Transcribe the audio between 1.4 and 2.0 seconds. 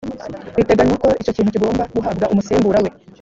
kigomba